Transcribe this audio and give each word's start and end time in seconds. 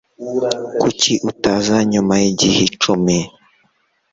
Kuki 0.81 1.13
utaza 1.29 1.77
nyuma 1.91 2.13
yigihe 2.21 2.59
icumi? 2.69 3.17